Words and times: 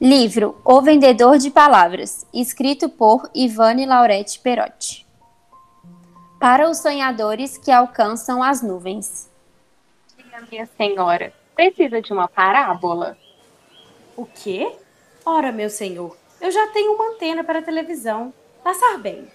Livro 0.00 0.60
O 0.64 0.82
Vendedor 0.82 1.38
de 1.38 1.52
Palavras, 1.52 2.26
escrito 2.34 2.88
por 2.88 3.30
Ivane 3.32 3.86
Laurete 3.86 4.40
Perotti. 4.40 5.06
Para 6.40 6.68
os 6.68 6.78
sonhadores 6.78 7.56
que 7.56 7.70
alcançam 7.70 8.42
as 8.42 8.60
nuvens. 8.60 9.30
Diga, 10.16 10.44
minha 10.50 10.68
senhora, 10.76 11.32
precisa 11.54 12.02
de 12.02 12.12
uma 12.12 12.26
parábola? 12.26 13.16
O 14.16 14.26
quê? 14.26 14.76
Ora, 15.24 15.52
meu 15.52 15.70
senhor, 15.70 16.16
eu 16.40 16.50
já 16.50 16.66
tenho 16.72 16.94
uma 16.94 17.14
antena 17.14 17.44
para 17.44 17.62
televisão. 17.62 18.34
Passar 18.64 18.98
bem. 18.98 19.28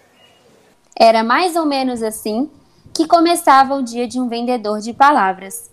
Era 0.94 1.24
mais 1.24 1.56
ou 1.56 1.66
menos 1.66 2.04
assim 2.04 2.52
que 2.94 3.08
começava 3.08 3.76
o 3.76 3.82
dia 3.82 4.06
de 4.06 4.20
um 4.20 4.28
vendedor 4.28 4.82
de 4.82 4.94
palavras. 4.94 5.72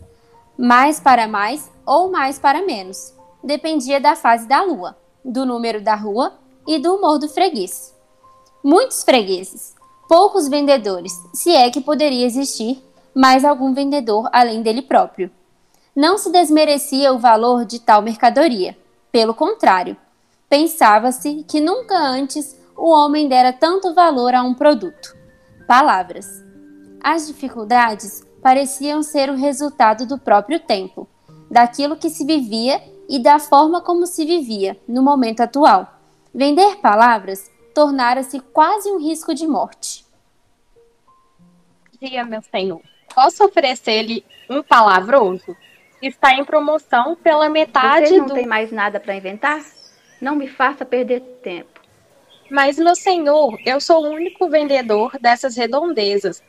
Mais 0.57 1.01
para 1.01 1.27
mais 1.27 1.69
ou 1.85 2.09
mais 2.09 2.39
para 2.39 2.63
menos 2.63 3.16
dependia 3.47 4.01
da 4.01 4.17
fase 4.17 4.49
da 4.49 4.61
lua, 4.63 4.97
do 5.25 5.47
número 5.47 5.81
da 5.81 5.95
rua 5.95 6.35
e 6.67 6.79
do 6.79 6.97
humor 6.97 7.19
do 7.19 7.29
freguês. 7.29 7.95
Muitos 8.63 9.05
fregueses, 9.05 9.77
poucos 10.09 10.49
vendedores, 10.49 11.13
se 11.33 11.55
é 11.55 11.71
que 11.71 11.81
poderia 11.81 12.27
existir 12.27 12.83
mais 13.15 13.45
algum 13.45 13.73
vendedor 13.73 14.29
além 14.33 14.63
dele 14.63 14.83
próprio. 14.83 15.31
Não 15.95 16.19
se 16.19 16.31
desmerecia 16.31 17.13
o 17.13 17.19
valor 17.19 17.65
de 17.65 17.79
tal 17.79 18.03
mercadoria. 18.03 18.77
Pelo 19.13 19.33
contrário, 19.33 19.97
pensava-se 20.51 21.45
que 21.49 21.61
nunca 21.61 21.97
antes 21.97 22.59
o 22.77 22.91
homem 22.91 23.29
dera 23.29 23.53
tanto 23.53 23.95
valor 23.95 24.35
a 24.35 24.43
um 24.43 24.53
produto. 24.53 25.17
Palavras. 25.67 26.27
As 27.01 27.27
dificuldades 27.27 28.27
pareciam 28.43 29.03
ser 29.03 29.31
o 29.31 29.37
resultado 29.37 30.05
do 30.05 30.19
próprio 30.19 30.59
tempo, 30.61 31.09
daquilo 31.51 31.97
que 31.97 32.11
se 32.11 32.25
vivia 32.25 32.83
e 33.09 33.19
da 33.19 33.39
forma 33.39 33.81
como 33.81 34.07
se 34.07 34.25
vivia 34.25 34.77
no 34.87 35.03
momento 35.03 35.41
atual. 35.41 36.01
Vender 36.35 36.77
palavras 36.77 37.51
tornara-se 37.75 38.41
quase 38.41 38.91
um 38.91 38.99
risco 38.99 39.35
de 39.35 39.47
morte. 39.47 40.05
Dia, 42.01 42.25
meu 42.25 42.43
senhor, 42.43 42.81
posso 43.15 43.45
oferecer-lhe 43.45 44.25
um 44.49 44.63
palavroso? 44.63 45.57
Está 46.01 46.35
em 46.35 46.45
promoção 46.45 47.17
pela 47.17 47.49
metade 47.49 48.09
Você 48.09 48.19
não 48.19 48.27
do. 48.27 48.35
tem 48.35 48.47
mais 48.47 48.71
nada 48.71 49.01
para 49.01 49.17
inventar? 49.17 49.65
Não 50.21 50.37
me 50.37 50.47
faça 50.47 50.85
perder 50.85 51.21
tempo. 51.43 51.81
Mas, 52.51 52.79
meu 52.79 52.95
senhor, 52.95 53.59
eu 53.65 53.81
sou 53.81 54.05
o 54.05 54.11
único 54.11 54.49
vendedor 54.49 55.19
dessas 55.21 55.57
redondezas. 55.57 56.43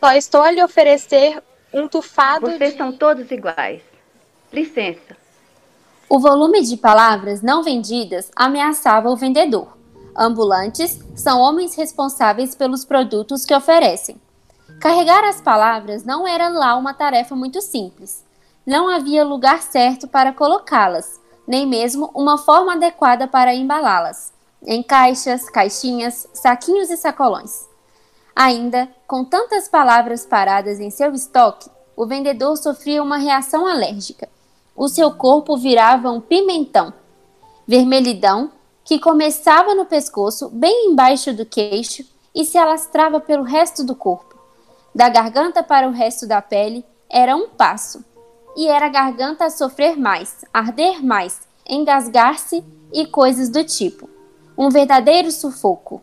Só 0.00 0.12
estou 0.12 0.42
a 0.42 0.50
lhe 0.50 0.62
oferecer 0.62 1.42
um 1.72 1.88
tufado 1.88 2.46
Vocês 2.46 2.72
de... 2.72 2.78
são 2.78 2.92
todos 2.92 3.30
iguais. 3.30 3.82
Licença. 4.52 5.23
O 6.08 6.18
volume 6.18 6.62
de 6.62 6.76
palavras 6.76 7.40
não 7.40 7.62
vendidas 7.62 8.30
ameaçava 8.36 9.08
o 9.08 9.16
vendedor. 9.16 9.76
Ambulantes 10.14 11.00
são 11.16 11.40
homens 11.40 11.74
responsáveis 11.74 12.54
pelos 12.54 12.84
produtos 12.84 13.44
que 13.44 13.54
oferecem. 13.54 14.20
Carregar 14.80 15.24
as 15.24 15.40
palavras 15.40 16.04
não 16.04 16.28
era 16.28 16.48
lá 16.48 16.76
uma 16.76 16.92
tarefa 16.92 17.34
muito 17.34 17.60
simples. 17.62 18.22
Não 18.66 18.88
havia 18.88 19.24
lugar 19.24 19.62
certo 19.62 20.06
para 20.06 20.32
colocá-las, 20.32 21.20
nem 21.48 21.66
mesmo 21.66 22.10
uma 22.14 22.36
forma 22.36 22.74
adequada 22.74 23.26
para 23.26 23.54
embalá-las 23.54 24.32
em 24.66 24.82
caixas, 24.82 25.50
caixinhas, 25.50 26.26
saquinhos 26.32 26.90
e 26.90 26.96
sacolões. 26.96 27.68
Ainda, 28.34 28.88
com 29.06 29.22
tantas 29.24 29.68
palavras 29.68 30.24
paradas 30.24 30.80
em 30.80 30.90
seu 30.90 31.12
estoque, 31.12 31.70
o 31.94 32.06
vendedor 32.06 32.56
sofria 32.56 33.02
uma 33.02 33.18
reação 33.18 33.66
alérgica 33.66 34.28
o 34.76 34.88
seu 34.88 35.12
corpo 35.12 35.56
virava 35.56 36.10
um 36.10 36.20
pimentão, 36.20 36.92
vermelhidão, 37.66 38.50
que 38.84 38.98
começava 38.98 39.74
no 39.74 39.86
pescoço, 39.86 40.50
bem 40.50 40.90
embaixo 40.90 41.32
do 41.32 41.46
queixo, 41.46 42.04
e 42.34 42.44
se 42.44 42.58
alastrava 42.58 43.20
pelo 43.20 43.44
resto 43.44 43.84
do 43.84 43.94
corpo. 43.94 44.34
Da 44.94 45.08
garganta 45.08 45.62
para 45.62 45.88
o 45.88 45.92
resto 45.92 46.26
da 46.26 46.42
pele 46.42 46.84
era 47.08 47.36
um 47.36 47.48
passo, 47.48 48.04
e 48.56 48.66
era 48.66 48.86
a 48.86 48.90
garganta 48.90 49.46
a 49.46 49.50
sofrer 49.50 49.96
mais, 49.96 50.44
arder 50.52 51.04
mais, 51.04 51.40
engasgar-se 51.68 52.64
e 52.92 53.06
coisas 53.06 53.48
do 53.48 53.64
tipo. 53.64 54.08
Um 54.56 54.68
verdadeiro 54.68 55.30
sufoco. 55.30 56.02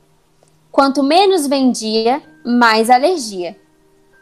Quanto 0.72 1.04
menos 1.04 1.48
vendia, 1.48 2.22
mais 2.46 2.90
alergia. 2.90 3.60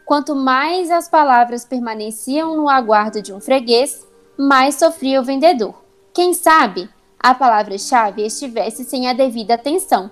Quanto 0.06 0.36
mais 0.36 0.90
as 0.90 1.08
palavras 1.08 1.66
permaneciam 1.66 2.56
no 2.56 2.68
aguardo 2.68 3.22
de 3.22 3.32
um 3.32 3.40
freguês, 3.40 4.06
mais 4.42 4.76
sofria 4.76 5.20
o 5.20 5.24
vendedor. 5.24 5.76
Quem 6.14 6.34
sabe 6.34 6.90
a 7.20 7.36
palavra-chave 7.36 8.26
estivesse 8.26 8.86
sem 8.86 9.10
a 9.10 9.14
devida 9.14 9.56
atenção. 9.56 10.10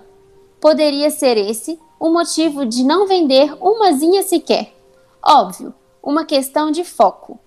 Poderia 0.60 1.10
ser 1.10 1.38
esse 1.38 1.80
o 1.98 2.10
motivo 2.10 2.66
de 2.66 2.84
não 2.84 3.06
vender 3.06 3.56
umazinha 3.58 4.22
sequer. 4.22 4.74
Óbvio, 5.22 5.74
uma 6.02 6.26
questão 6.26 6.70
de 6.70 6.84
foco. 6.84 7.40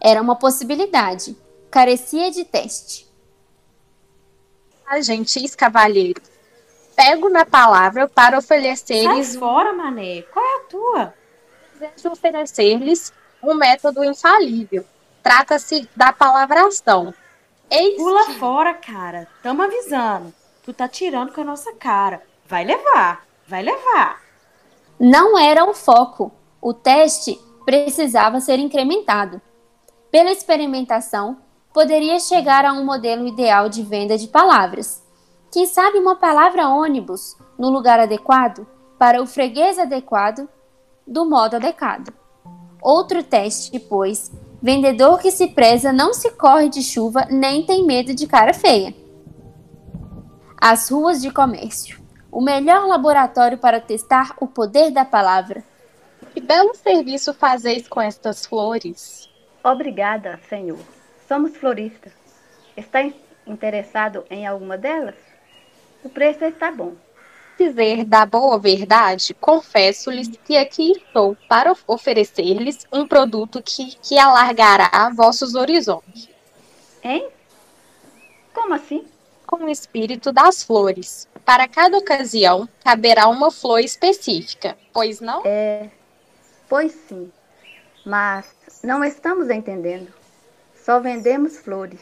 Era 0.00 0.22
uma 0.22 0.36
possibilidade, 0.36 1.36
carecia 1.70 2.30
de 2.30 2.44
teste. 2.44 3.10
Ah, 4.86 5.00
gentis 5.00 5.56
cavalheiros, 5.56 6.22
pego 6.94 7.28
na 7.28 7.44
palavra 7.44 8.08
para 8.08 8.40
Sai 8.40 8.58
oferecer-lhes 8.58 9.34
fora, 9.36 9.72
mané. 9.72 10.22
Qual 10.22 10.44
é 10.44 10.56
a 10.56 10.64
tua? 10.68 11.14
desejo 11.80 12.12
oferecer-lhes 12.12 13.12
um 13.42 13.54
método 13.54 14.04
infalível. 14.04 14.84
Trata-se 15.22 15.88
da 15.94 16.12
palavração. 16.12 17.14
Eis 17.70 17.96
Pula 17.96 18.26
que 18.26 18.34
fora, 18.34 18.74
cara. 18.74 19.28
Tamo 19.42 19.62
avisando. 19.62 20.32
Tu 20.62 20.72
tá 20.72 20.88
tirando 20.88 21.32
com 21.32 21.40
a 21.40 21.44
nossa 21.44 21.72
cara. 21.74 22.22
Vai 22.46 22.64
levar. 22.64 23.24
Vai 23.46 23.62
levar. 23.62 24.20
Não 24.98 25.38
era 25.38 25.64
o 25.64 25.74
foco. 25.74 26.32
O 26.60 26.74
teste 26.74 27.40
precisava 27.64 28.40
ser 28.40 28.58
incrementado. 28.58 29.40
Pela 30.10 30.30
experimentação, 30.30 31.38
poderia 31.72 32.18
chegar 32.18 32.64
a 32.64 32.72
um 32.72 32.84
modelo 32.84 33.26
ideal 33.26 33.68
de 33.68 33.82
venda 33.82 34.18
de 34.18 34.26
palavras. 34.26 35.02
Quem 35.52 35.66
sabe 35.66 35.98
uma 35.98 36.16
palavra 36.16 36.68
ônibus 36.68 37.36
no 37.58 37.70
lugar 37.70 38.00
adequado, 38.00 38.66
para 38.98 39.22
o 39.22 39.26
freguês 39.26 39.78
adequado, 39.78 40.48
do 41.06 41.24
modo 41.24 41.56
adequado. 41.56 42.12
Outro 42.82 43.22
teste, 43.22 43.78
pois, 43.78 44.30
vendedor 44.62 45.18
que 45.18 45.30
se 45.30 45.48
preza 45.48 45.92
não 45.92 46.12
se 46.12 46.30
corre 46.32 46.68
de 46.68 46.82
chuva 46.82 47.26
nem 47.30 47.64
tem 47.64 47.84
medo 47.84 48.14
de 48.14 48.26
cara 48.26 48.52
feia. 48.52 48.94
As 50.60 50.90
ruas 50.90 51.20
de 51.22 51.30
comércio. 51.30 52.00
O 52.30 52.40
melhor 52.40 52.86
laboratório 52.86 53.58
para 53.58 53.80
testar 53.80 54.34
o 54.40 54.46
poder 54.46 54.90
da 54.90 55.04
palavra. 55.04 55.64
que 56.32 56.40
belo 56.40 56.74
serviço 56.76 57.34
fazeis 57.34 57.88
com 57.88 58.00
estas 58.00 58.46
flores. 58.46 59.28
Obrigada, 59.64 60.38
senhor. 60.48 60.78
Somos 61.26 61.56
floristas. 61.56 62.12
Está 62.76 63.02
in- 63.02 63.14
interessado 63.46 64.24
em 64.30 64.46
alguma 64.46 64.78
delas? 64.78 65.16
O 66.04 66.08
preço 66.08 66.44
está 66.44 66.70
bom. 66.70 66.92
Dizer 67.60 68.06
da 68.06 68.24
boa 68.24 68.58
verdade, 68.58 69.34
confesso-lhes 69.34 70.28
que 70.46 70.56
aqui 70.56 70.92
estou 70.92 71.36
para 71.46 71.70
of- 71.72 71.84
oferecer-lhes 71.86 72.86
um 72.90 73.06
produto 73.06 73.62
que, 73.62 73.96
que 74.02 74.18
alargará 74.18 75.10
vossos 75.14 75.54
horizontes, 75.54 76.26
Hein? 77.04 77.28
Como 78.54 78.72
assim? 78.72 79.04
com 79.46 79.64
o 79.64 79.68
espírito 79.68 80.32
das 80.32 80.62
flores. 80.62 81.28
Para 81.44 81.68
cada 81.68 81.98
ocasião, 81.98 82.66
caberá 82.82 83.28
uma 83.28 83.50
flor 83.50 83.80
específica, 83.80 84.78
pois 84.92 85.20
não? 85.20 85.42
É. 85.44 85.90
Pois 86.66 86.92
sim. 87.08 87.30
Mas 88.06 88.46
não 88.82 89.04
estamos 89.04 89.50
entendendo. 89.50 90.08
Só 90.82 90.98
vendemos 90.98 91.58
flores. 91.58 92.00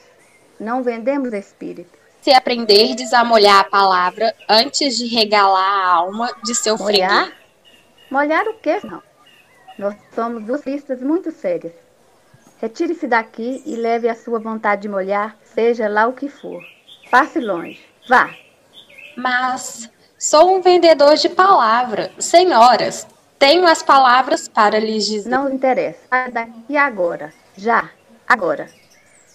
Não 0.60 0.84
vendemos 0.84 1.32
espírito. 1.32 1.97
Se 2.20 2.32
aprenderdes 2.32 3.12
a 3.12 3.24
molhar 3.24 3.60
a 3.60 3.64
palavra 3.64 4.34
antes 4.48 4.96
de 4.98 5.06
regalar 5.06 5.62
a 5.62 5.94
alma 5.94 6.30
de 6.44 6.54
seu 6.54 6.76
Molhar? 6.76 7.24
freguês, 7.26 7.38
Molhar 8.10 8.46
o 8.48 8.54
quê? 8.54 8.80
Não. 8.84 9.02
Nós 9.78 9.94
somos 10.14 10.44
duas 10.44 10.64
listas 10.66 11.00
muito 11.00 11.30
sérias. 11.30 11.72
Retire-se 12.60 13.06
daqui 13.06 13.62
e 13.64 13.76
leve 13.76 14.08
a 14.08 14.14
sua 14.16 14.40
vontade 14.40 14.82
de 14.82 14.88
molhar, 14.88 15.36
seja 15.44 15.88
lá 15.88 16.06
o 16.08 16.12
que 16.12 16.28
for. 16.28 16.60
Passe 17.10 17.38
longe. 17.38 17.80
Vá. 18.08 18.30
mas 19.16 19.88
sou 20.18 20.56
um 20.56 20.60
vendedor 20.60 21.14
de 21.16 21.28
palavra. 21.28 22.10
Senhoras, 22.18 23.06
tenho 23.38 23.66
as 23.66 23.82
palavras 23.82 24.48
para 24.48 24.80
lhes 24.80 25.06
dizer. 25.06 25.28
Não 25.30 25.48
interessa. 25.52 25.98
Daqui 26.32 26.76
agora. 26.76 27.32
Já. 27.56 27.90
Agora. 28.26 28.68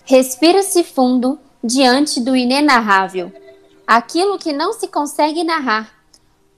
Respira-se 0.06 0.84
fundo 0.84 1.40
diante 1.64 2.20
do 2.20 2.36
inenarrável, 2.36 3.32
aquilo 3.88 4.38
que 4.38 4.52
não 4.52 4.74
se 4.74 4.88
consegue 4.88 5.44
narrar, 5.46 5.94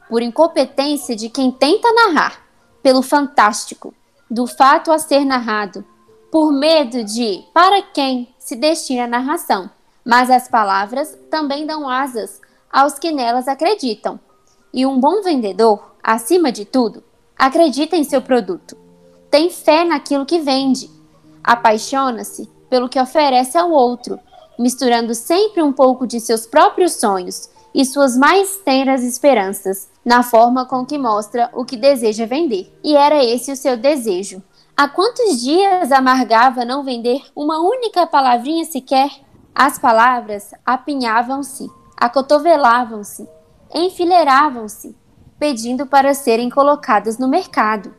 por 0.10 0.22
incompetência 0.22 1.16
de 1.16 1.30
quem 1.30 1.52
tenta 1.52 1.92
narrar, 1.94 2.44
pelo 2.81 3.04
fantástico, 3.04 3.94
do 4.30 4.48
fato 4.48 4.92
a 4.92 4.98
ser 4.98 5.24
narrado, 5.24 5.86
por 6.31 6.52
medo 6.52 7.04
de 7.04 7.44
para 7.54 7.81
quem 7.81 8.34
se 8.40 8.56
destina 8.56 9.04
a 9.04 9.07
narração, 9.07 9.69
Mas 10.07 10.30
as 10.30 10.48
palavras 10.48 11.18
também 11.31 11.66
dão 11.66 11.90
asas 11.90 12.40
aos 12.72 13.00
que 13.00 13.12
nelas 13.12 13.48
acreditam. 13.48 14.19
E 14.72 14.86
um 14.86 15.00
bom 15.00 15.24
vendedor, 15.24 15.96
acima 16.04 16.52
de 16.52 16.63
tudo, 16.63 17.04
acredita 17.36 17.96
em 17.96 18.04
seu 18.04 18.22
produto. 18.22 18.78
Tem 19.31 19.50
fé 19.50 19.84
naquilo 19.84 20.24
que 20.24 20.38
vende. 20.38 20.92
Apaixona-se 21.44 22.48
pelo 22.69 22.88
que 22.88 23.00
oferece 23.00 23.57
ao 23.57 23.72
outro, 23.72 24.19
misturando 24.57 25.13
sempre 25.13 25.62
um 25.62 25.72
pouco 25.72 26.07
de 26.07 26.19
seus 26.19 26.46
próprios 26.46 26.94
sonhos 26.94 27.50
e 27.74 27.84
suas 27.84 28.18
mais 28.18 28.57
tenras 28.57 29.04
esperanças 29.04 29.90
na 30.04 30.24
forma 30.24 30.66
com 30.66 30.86
que 30.86 30.98
mostra 30.98 31.50
o 31.54 31.66
que 31.66 31.75
deseja 31.75 32.25
vender. 32.25 32.74
E 32.84 32.96
era 32.96 33.24
esse 33.24 33.52
o 33.52 33.56
seu 33.56 33.75
desejo. 33.75 34.42
Há 34.78 34.88
quantos 34.88 35.42
dias 35.42 35.92
amargava 35.92 36.63
não 36.63 36.84
vender 36.84 37.22
uma 37.36 37.60
única 37.60 38.07
palavrinha 38.07 38.63
sequer? 38.66 39.10
As 39.54 39.80
palavras 39.80 40.52
apinhavam-se, 40.66 41.69
acotovelavam-se, 41.96 43.28
enfileiravam-se, 43.74 44.96
pedindo 45.40 45.86
para 45.86 46.13
serem 46.13 46.50
colocadas 46.50 47.18
no 47.18 47.28
mercado. 47.28 47.94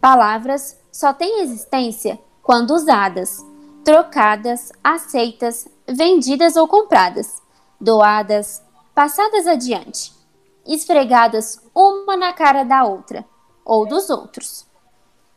Palavras 0.00 0.78
só 0.92 1.12
têm 1.12 1.40
existência 1.40 2.18
quando 2.42 2.74
usadas, 2.74 3.44
trocadas, 3.84 4.72
aceitas, 4.82 5.68
vendidas 5.86 6.56
ou 6.56 6.66
compradas, 6.66 7.42
doadas, 7.78 8.62
passadas 8.94 9.46
adiante, 9.46 10.12
esfregadas 10.66 11.60
uma 11.74 12.16
na 12.16 12.32
cara 12.32 12.64
da 12.64 12.84
outra 12.84 13.24
ou 13.64 13.86
dos 13.86 14.08
outros. 14.08 14.66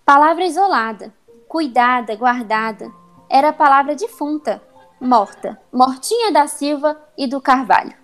Palavra 0.06 0.46
isolada, 0.46 1.14
cuidada, 1.50 2.16
guardada, 2.16 2.90
era 3.30 3.52
palavra 3.52 3.96
defunta, 3.96 4.64
morta, 5.02 5.62
mortinha 5.72 6.32
da 6.32 6.48
Silva 6.48 6.98
e 7.18 7.28
do 7.28 7.42
Carvalho, 7.42 7.96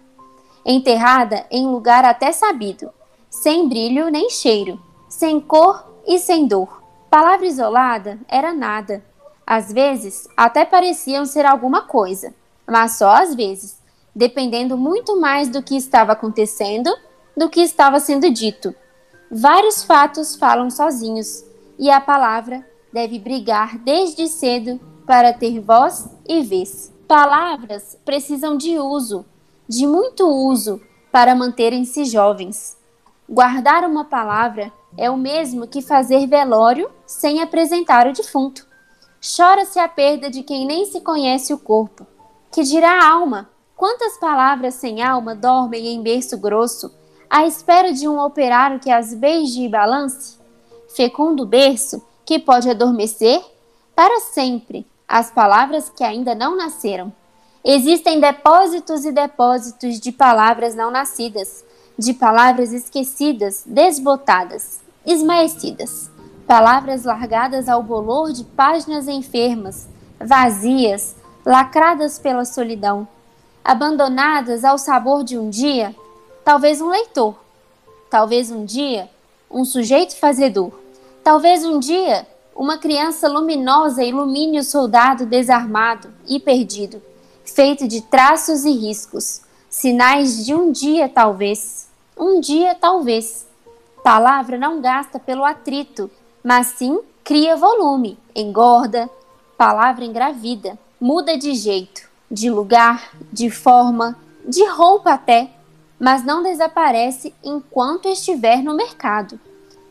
enterrada 0.66 1.46
em 1.50 1.68
lugar 1.68 2.04
até 2.04 2.34
sabido, 2.34 2.92
sem 3.30 3.70
brilho 3.70 4.10
nem 4.10 4.30
cheiro, 4.30 4.78
sem 5.08 5.40
cor 5.40 6.02
e 6.06 6.20
sem 6.20 6.46
dor. 6.46 6.84
Palavra 7.10 7.46
isolada 7.46 8.20
era 8.28 8.52
nada. 8.54 9.04
Às 9.46 9.72
vezes 9.72 10.28
até 10.36 10.66
pareciam 10.66 11.26
ser 11.26 11.46
alguma 11.46 11.82
coisa, 11.82 12.34
mas 12.68 12.98
só 12.98 13.10
às 13.10 13.36
vezes, 13.36 13.78
dependendo 14.16 14.78
muito 14.78 15.20
mais 15.20 15.50
do 15.50 15.62
que 15.62 15.76
estava 15.76 16.14
acontecendo 16.14 16.90
do 17.36 17.50
que 17.50 17.62
estava 17.62 18.00
sendo 18.00 18.30
dito. 18.30 18.74
Vários 19.30 19.84
fatos 19.84 20.36
falam 20.36 20.70
sozinhos, 20.70 21.44
e 21.78 21.90
a 21.90 22.00
palavra 22.00 22.66
deve 22.92 23.18
brigar 23.18 23.78
desde 23.80 24.28
cedo 24.28 24.80
para 25.06 25.34
ter 25.34 25.60
voz 25.60 26.08
e 26.28 26.42
vez. 26.44 26.94
Palavras 27.08 27.98
precisam 28.06 28.56
de 28.56 28.78
uso, 28.78 29.26
de 29.68 29.88
muito 29.88 30.28
uso, 30.28 30.80
para 31.12 31.36
manterem-se 31.36 32.06
jovens. 32.06 32.78
Guardar 33.28 33.84
uma 33.84 34.06
palavra 34.06 34.72
é 34.98 35.10
o 35.10 35.18
mesmo 35.18 35.68
que 35.68 35.82
fazer 35.82 36.28
velório 36.28 36.90
sem 37.06 37.42
apresentar 37.42 38.08
o 38.08 38.14
defunto. 38.14 38.68
Chora-se 39.24 39.80
a 39.80 39.88
perda 39.88 40.30
de 40.30 40.44
quem 40.44 40.66
nem 40.66 40.86
se 40.86 41.00
conhece 41.00 41.54
o 41.54 41.58
corpo. 41.58 42.06
Que 42.52 42.62
dirá 42.62 43.00
a 43.00 43.10
alma? 43.10 43.50
Quantas 43.74 44.18
palavras 44.18 44.74
sem 44.74 45.02
alma 45.02 45.34
dormem 45.34 45.88
em 45.88 46.02
berço 46.02 46.38
grosso, 46.38 46.94
à 47.30 47.48
espera 47.48 47.94
de 47.94 48.06
um 48.06 48.20
operário 48.20 48.82
que 48.82 48.92
as 48.92 49.14
beije 49.14 49.64
e 49.64 49.70
balance? 49.70 50.38
Fecundo 50.94 51.46
berço 51.46 52.06
que 52.26 52.38
pode 52.38 52.70
adormecer 52.70 53.42
para 53.96 54.20
sempre 54.20 54.86
as 55.08 55.32
palavras 55.32 55.90
que 55.90 56.04
ainda 56.04 56.36
não 56.36 56.58
nasceram. 56.58 57.12
Existem 57.64 58.20
depósitos 58.20 59.06
e 59.06 59.12
depósitos 59.14 60.02
de 60.02 60.12
palavras 60.12 60.76
não 60.76 60.92
nascidas 60.92 61.64
de 61.98 62.14
palavras 62.14 62.74
esquecidas, 62.74 63.64
desbotadas, 63.66 64.82
esmaecidas, 65.06 66.12
palavras 66.48 67.04
largadas 67.04 67.70
ao 67.70 67.82
bolor 67.82 68.32
de 68.32 68.44
páginas 68.44 69.08
enfermas, 69.08 69.88
vazias, 70.20 71.16
lacradas 71.46 72.20
pela 72.20 72.46
solidão, 72.46 73.08
abandonadas 73.64 74.64
ao 74.64 74.78
sabor 74.78 75.24
de 75.24 75.38
um 75.38 75.50
dia, 75.50 75.96
talvez 76.44 76.82
um 76.82 76.90
leitor, 76.90 77.36
talvez 78.10 78.52
um 78.52 78.66
dia 78.66 79.10
um 79.54 79.64
sujeito 79.64 80.18
fazedor, 80.18 80.72
talvez 81.24 81.64
um 81.64 81.80
dia 81.80 82.28
uma 82.56 82.78
criança 82.78 83.28
luminosa 83.28 84.04
ilumine 84.04 84.60
o 84.60 84.64
soldado 84.64 85.26
desarmado 85.26 86.12
e 86.28 86.40
perdido, 86.40 87.02
feito 87.46 87.88
de 87.88 88.02
traços 88.02 88.66
e 88.66 88.72
riscos, 88.72 89.42
sinais 89.70 90.46
de 90.46 90.54
um 90.54 90.72
dia 90.72 91.08
talvez, 91.08 91.88
um 92.18 92.40
dia 92.40 92.76
talvez. 92.76 93.48
Palavra 94.04 94.58
não 94.58 94.82
gasta 94.82 95.18
pelo 95.18 95.46
atrito, 95.46 96.12
mas 96.44 96.68
sim 96.68 97.00
cria 97.24 97.56
volume, 97.56 98.20
engorda, 98.36 99.10
palavra 99.58 100.04
engravida, 100.04 100.78
muda 101.00 101.38
de 101.38 101.56
jeito, 101.56 102.10
de 102.30 102.50
lugar, 102.50 103.12
de 103.32 103.50
forma, 103.50 104.18
de 104.46 104.66
roupa 104.66 105.14
até, 105.14 105.50
mas 106.00 106.26
não 106.26 106.44
desaparece 106.44 107.34
enquanto 107.44 108.10
estiver 108.10 108.62
no 108.62 108.76
mercado. 108.76 109.40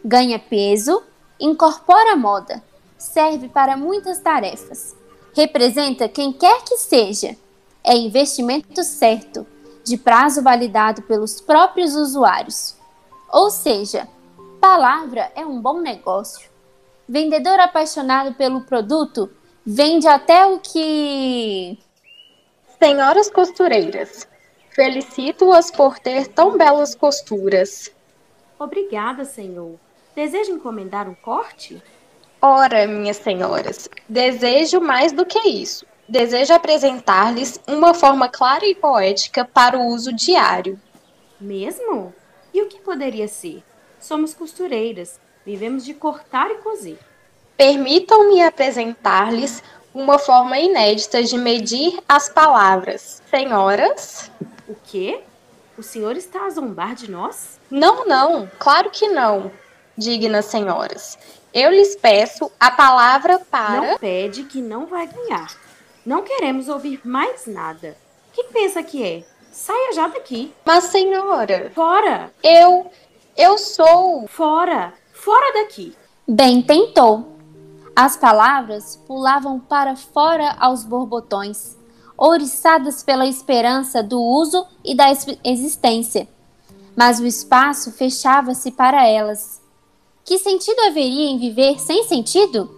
Ganha 0.04 0.38
peso, 0.38 1.02
incorpora 1.40 2.16
moda, 2.16 2.62
serve 2.99 3.49
para 3.49 3.76
muitas 3.76 4.19
tarefas, 4.19 4.94
representa 5.34 6.08
quem 6.08 6.32
quer 6.32 6.62
que 6.64 6.76
seja, 6.76 7.37
é 7.82 7.96
investimento 7.96 8.84
certo, 8.84 9.46
de 9.84 9.96
prazo 9.96 10.43
validado 10.43 11.02
pelos 11.02 11.40
próprios 11.40 11.94
usuários. 11.94 12.76
Ou 13.31 13.50
seja, 13.50 14.06
palavra 14.62 15.32
é 15.35 15.44
um 15.44 15.61
bom 15.61 15.81
negócio. 15.81 16.49
Vendedor 17.09 17.59
apaixonado 17.59 18.32
pelo 18.35 18.61
produto 18.61 19.29
vende 19.67 20.06
até 20.06 20.47
o 20.47 20.61
que. 20.61 21.76
Senhoras 22.79 23.29
costureiras, 23.29 24.29
felicito-as 24.70 25.69
por 25.73 25.99
ter 25.99 26.29
tão 26.29 26.56
belas 26.56 26.94
costuras. 26.94 27.91
Obrigada, 28.56 29.25
senhor. 29.25 29.81
Deseja 30.14 30.53
encomendar 30.53 31.09
um 31.09 31.14
corte? 31.14 31.82
Ora, 32.41 32.87
minhas 32.87 33.17
senhoras, 33.17 33.88
desejo 34.09 34.81
mais 34.81 35.11
do 35.11 35.26
que 35.26 35.41
isso 35.41 35.85
deseja 36.09 36.56
apresentar-lhes 36.56 37.59
uma 37.67 37.94
forma 37.94 38.29
clara 38.29 38.67
e 38.67 38.75
poética 38.75 39.47
para 39.47 39.79
o 39.79 39.87
uso 39.87 40.12
diário. 40.12 40.79
Mesmo? 41.40 42.12
E 42.52 42.61
o 42.61 42.69
que 42.69 42.81
poderia 42.81 43.26
ser? 43.26 43.62
Somos 44.02 44.35
costureiras, 44.35 45.21
vivemos 45.47 45.85
de 45.85 45.94
cortar 45.94 46.50
e 46.50 46.56
cozer. 46.56 46.99
Permitam-me 47.56 48.42
apresentar-lhes 48.42 49.62
uma 49.94 50.18
forma 50.18 50.59
inédita 50.59 51.23
de 51.23 51.38
medir 51.38 52.00
as 52.09 52.28
palavras. 52.28 53.23
Senhoras? 53.30 54.28
O 54.66 54.75
quê? 54.75 55.21
O 55.78 55.85
senhor 55.85 56.16
está 56.16 56.47
a 56.47 56.50
zombar 56.50 56.97
de 56.97 57.09
nós? 57.09 57.61
Não, 57.71 58.04
não, 58.04 58.50
claro 58.59 58.90
que 58.90 59.06
não, 59.06 59.52
dignas 59.97 60.47
senhoras. 60.47 61.16
Eu 61.54 61.71
lhes 61.71 61.94
peço 61.94 62.50
a 62.59 62.73
palavra 62.73 63.38
para. 63.38 63.80
Não 63.80 63.99
pede 63.99 64.42
que 64.42 64.61
não 64.61 64.87
vai 64.87 65.06
ganhar. 65.06 65.56
Não 66.04 66.23
queremos 66.23 66.68
ouvir 66.68 67.00
mais 67.04 67.47
nada. 67.47 67.97
Quem 68.32 68.49
pensa 68.49 68.82
que 68.82 69.04
é? 69.04 69.23
Saia 69.52 69.92
já 69.92 70.09
daqui. 70.09 70.52
Mas, 70.64 70.85
senhora. 70.85 71.71
Fora! 71.75 72.32
Eu. 72.42 72.90
Eu 73.36 73.56
sou. 73.56 74.26
Fora! 74.28 74.92
Fora 75.14 75.54
daqui! 75.54 75.96
Bem 76.28 76.60
tentou. 76.60 77.32
As 77.96 78.16
palavras 78.16 79.00
pulavam 79.06 79.58
para 79.58 79.96
fora 79.96 80.54
aos 80.60 80.84
borbotões, 80.84 81.76
ouriçadas 82.16 83.02
pela 83.02 83.26
esperança 83.26 84.02
do 84.02 84.20
uso 84.20 84.66
e 84.84 84.94
da 84.94 85.06
existência. 85.44 86.28
Mas 86.94 87.20
o 87.20 87.26
espaço 87.26 87.90
fechava-se 87.92 88.70
para 88.70 89.06
elas. 89.06 89.62
Que 90.24 90.38
sentido 90.38 90.80
haveria 90.80 91.30
em 91.30 91.38
viver 91.38 91.80
sem 91.80 92.04
sentido? 92.04 92.70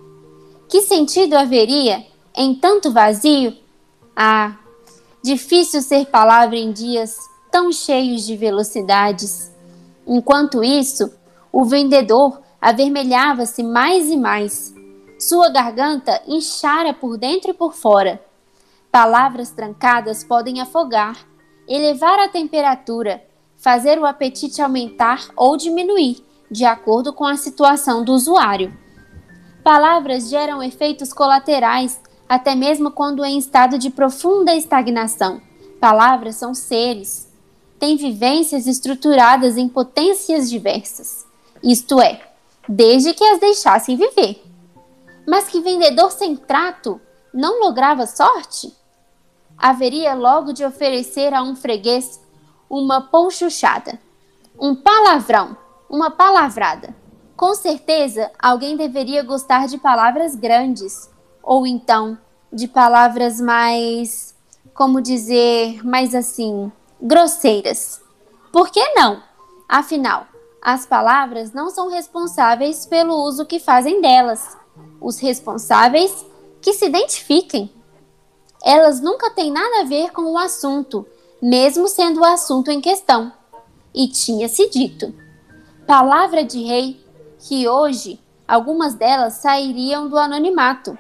Que 0.69 0.83
sentido 0.83 1.35
haveria 1.35 2.07
em 2.35 2.55
tanto 2.55 2.93
vazio? 2.93 3.57
Ah, 4.15 4.57
difícil 5.23 5.83
ser 5.83 6.07
palavra 6.07 6.57
em 6.57 6.73
dias 6.73 7.17
tão 7.51 7.73
cheios 7.73 8.25
de 8.25 8.37
velocidades. 8.37 9.54
Enquanto 10.07 10.63
isso, 10.63 11.13
o 11.53 11.65
vendedor 11.65 12.41
avermelhava-se 12.61 13.63
mais 13.63 14.11
e 14.11 14.17
mais. 14.17 14.75
Sua 15.19 15.49
garganta 15.49 16.21
inchara 16.27 16.93
por 16.93 17.17
dentro 17.17 17.51
e 17.51 17.55
por 17.55 17.75
fora. 17.75 18.23
Palavras 18.91 19.51
trancadas 19.51 20.23
podem 20.23 20.61
afogar, 20.61 21.17
elevar 21.67 22.19
a 22.19 22.29
temperatura, 22.29 23.25
fazer 23.57 23.99
o 23.99 24.07
apetite 24.07 24.61
aumentar 24.61 25.29
ou 25.37 25.57
diminuir, 25.57 26.25
de 26.51 26.65
acordo 26.65 27.13
com 27.13 27.25
a 27.25 27.37
situação 27.37 28.05
do 28.05 28.13
usuário. 28.13 28.77
Palavras 29.63 30.29
geram 30.29 30.63
efeitos 30.63 31.13
colaterais 31.13 32.01
até 32.29 32.55
mesmo 32.55 32.91
quando 32.91 33.25
em 33.25 33.39
estado 33.39 33.79
de 33.79 33.91
profunda 33.91 34.55
estagnação. 34.55 35.41
Palavras 35.81 36.37
são 36.37 36.55
seres, 36.55 37.31
têm 37.85 37.97
vivências 37.97 38.67
estruturadas 38.67 39.59
em 39.59 39.69
potências 39.69 40.49
diversas, 40.49 41.27
isto 41.63 42.01
é, 42.01 42.19
desde 42.67 43.13
que 43.13 43.23
as 43.23 43.39
deixassem 43.39 43.95
viver. 43.95 44.43
Mas 45.29 45.49
que 45.49 45.61
vendedor 45.61 46.11
sem 46.11 46.35
trato 46.35 46.99
não 47.33 47.61
lograva 47.61 48.07
sorte? 48.07 48.75
Haveria 49.59 50.15
logo 50.15 50.55
de 50.55 50.65
oferecer 50.65 51.35
a 51.35 51.43
um 51.43 51.55
freguês 51.55 52.19
uma 52.71 53.03
ponchuchada, 53.03 54.01
um 54.59 54.75
palavrão, 54.75 55.55
uma 55.87 56.11
palavrada. 56.11 56.97
Com 57.37 57.55
certeza, 57.55 58.31
alguém 58.39 58.79
deveria 58.79 59.23
gostar 59.23 59.69
de 59.69 59.77
palavras 59.77 60.35
grandes, 60.35 61.11
ou 61.43 61.67
então 61.67 62.17
de 62.51 62.67
palavras 62.67 63.39
mais, 63.39 64.35
como 64.73 65.03
dizer, 65.03 65.85
mais 65.85 66.15
assim, 66.15 66.73
grosseiras. 67.05 68.01
Por 68.51 68.71
que 68.71 68.83
não? 68.95 69.23
Afinal, 69.69 70.27
as 70.63 70.87
palavras 70.87 71.53
não 71.53 71.69
são 71.69 71.91
responsáveis 71.91 72.87
pelo 72.87 73.23
uso 73.23 73.45
que 73.45 73.61
fazem 73.61 74.01
delas. 74.01 74.57
Os 75.03 75.19
responsáveis 75.19 76.25
que 76.63 76.73
se 76.73 76.87
identifiquem. 76.87 77.71
Elas 78.65 79.03
nunca 79.03 79.31
têm 79.31 79.53
nada 79.53 79.83
a 79.83 79.85
ver 79.85 80.13
com 80.13 80.33
o 80.33 80.39
assunto, 80.39 81.07
mesmo 81.43 81.87
sendo 81.87 82.21
o 82.21 82.25
assunto 82.25 82.71
em 82.71 82.81
questão. 82.81 83.31
E 83.95 84.09
tinha-se 84.09 84.71
dito: 84.71 85.15
palavra 85.87 86.43
de 86.43 86.63
rei, 86.63 87.05
que 87.39 87.69
hoje 87.69 88.19
algumas 88.49 88.95
delas 88.95 89.35
sairiam 89.35 90.09
do 90.09 90.17
anonimato. 90.17 90.97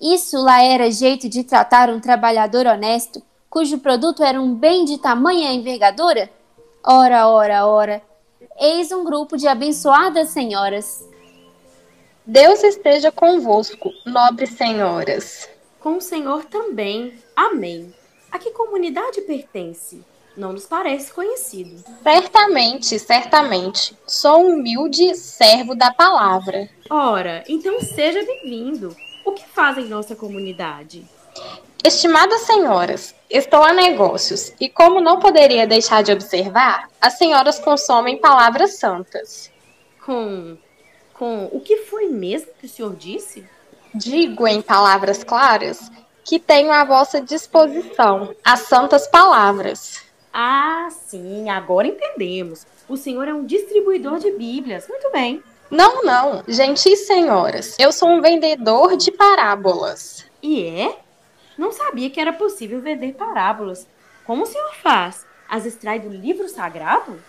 Isso 0.00 0.38
lá 0.38 0.62
era 0.62 0.88
jeito 0.92 1.28
de 1.28 1.42
tratar 1.42 1.90
um 1.90 1.98
trabalhador 1.98 2.64
honesto, 2.66 3.20
cujo 3.50 3.78
produto 3.78 4.22
era 4.22 4.40
um 4.40 4.54
bem 4.54 4.84
de 4.84 4.98
tamanha 4.98 5.52
envergadura? 5.52 6.30
Ora, 6.84 7.28
ora, 7.28 7.66
ora, 7.66 8.02
eis 8.58 8.92
um 8.92 9.04
grupo 9.04 9.36
de 9.36 9.48
abençoadas 9.48 10.30
senhoras. 10.30 11.08
Deus 12.24 12.62
esteja 12.62 13.10
convosco, 13.10 13.90
nobres 14.04 14.50
senhoras. 14.50 15.48
Com 15.80 15.96
o 15.96 16.00
Senhor 16.00 16.44
também. 16.44 17.14
Amém. 17.34 17.94
A 18.30 18.38
que 18.38 18.50
comunidade 18.50 19.22
pertence? 19.22 20.04
Não 20.36 20.52
nos 20.52 20.66
parece 20.66 21.12
conhecido. 21.12 21.82
Certamente, 22.02 22.98
certamente. 22.98 23.96
Sou 24.06 24.42
um 24.42 24.54
humilde 24.54 25.14
servo 25.16 25.74
da 25.74 25.92
palavra. 25.92 26.68
Ora, 26.88 27.42
então 27.48 27.80
seja 27.80 28.22
bem-vindo. 28.24 28.94
O 29.24 29.32
que 29.32 29.46
faz 29.48 29.78
em 29.78 29.88
nossa 29.88 30.14
comunidade? 30.14 31.04
Estimadas 31.84 32.42
senhoras, 32.42 33.14
estou 33.30 33.62
a 33.62 33.72
negócios 33.72 34.52
e, 34.60 34.68
como 34.68 35.00
não 35.00 35.20
poderia 35.20 35.66
deixar 35.66 36.02
de 36.02 36.12
observar, 36.12 36.88
as 37.00 37.14
senhoras 37.14 37.58
consomem 37.58 38.18
palavras 38.18 38.74
santas. 38.74 39.50
Com. 40.04 40.58
com 41.14 41.48
o 41.52 41.60
que 41.60 41.78
foi 41.78 42.08
mesmo 42.08 42.48
que 42.58 42.66
o 42.66 42.68
senhor 42.68 42.96
disse? 42.96 43.46
Digo 43.94 44.46
em 44.46 44.60
palavras 44.60 45.22
claras 45.22 45.90
que 46.24 46.38
tenho 46.38 46.70
à 46.72 46.84
vossa 46.84 47.20
disposição 47.20 48.34
as 48.44 48.60
santas 48.60 49.06
palavras. 49.06 50.02
Ah, 50.32 50.88
sim, 50.90 51.48
agora 51.48 51.86
entendemos. 51.86 52.66
O 52.88 52.96
senhor 52.96 53.28
é 53.28 53.34
um 53.34 53.46
distribuidor 53.46 54.18
de 54.18 54.30
Bíblias. 54.32 54.88
Muito 54.88 55.10
bem. 55.10 55.42
Não, 55.70 56.02
não, 56.02 56.42
gentis 56.48 57.06
senhoras, 57.06 57.76
eu 57.78 57.92
sou 57.92 58.08
um 58.08 58.22
vendedor 58.22 58.96
de 58.96 59.10
parábolas. 59.12 60.24
E 60.42 60.64
é? 60.64 60.96
Não 61.58 61.72
sabia 61.72 62.08
que 62.08 62.20
era 62.20 62.32
possível 62.32 62.80
vender 62.80 63.14
parábolas. 63.14 63.88
Como 64.24 64.44
o 64.44 64.46
senhor 64.46 64.72
faz? 64.76 65.26
As 65.48 65.66
extrai 65.66 65.98
do 65.98 66.08
livro 66.08 66.48
sagrado? 66.48 67.20